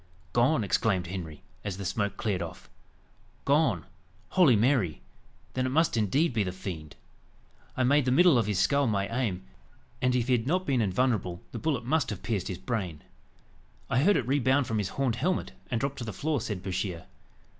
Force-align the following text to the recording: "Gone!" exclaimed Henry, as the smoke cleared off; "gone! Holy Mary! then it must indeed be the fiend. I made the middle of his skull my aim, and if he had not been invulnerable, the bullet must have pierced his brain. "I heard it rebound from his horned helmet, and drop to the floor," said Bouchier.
"Gone!" 0.33 0.63
exclaimed 0.63 1.05
Henry, 1.05 1.43
as 1.63 1.77
the 1.77 1.85
smoke 1.85 2.17
cleared 2.17 2.41
off; 2.41 2.71
"gone! 3.45 3.85
Holy 4.29 4.55
Mary! 4.55 5.03
then 5.53 5.67
it 5.67 5.69
must 5.69 5.95
indeed 5.95 6.33
be 6.33 6.41
the 6.43 6.51
fiend. 6.51 6.95
I 7.77 7.83
made 7.83 8.05
the 8.05 8.11
middle 8.11 8.35
of 8.39 8.47
his 8.47 8.57
skull 8.57 8.87
my 8.87 9.07
aim, 9.15 9.43
and 10.01 10.15
if 10.15 10.25
he 10.27 10.31
had 10.33 10.47
not 10.47 10.65
been 10.65 10.81
invulnerable, 10.81 11.43
the 11.51 11.59
bullet 11.59 11.85
must 11.85 12.09
have 12.09 12.23
pierced 12.23 12.47
his 12.47 12.57
brain. 12.57 13.03
"I 13.91 13.99
heard 14.01 14.17
it 14.17 14.25
rebound 14.27 14.65
from 14.65 14.79
his 14.79 14.89
horned 14.89 15.17
helmet, 15.17 15.51
and 15.69 15.79
drop 15.79 15.97
to 15.97 16.03
the 16.03 16.11
floor," 16.13 16.41
said 16.41 16.63
Bouchier. 16.63 17.05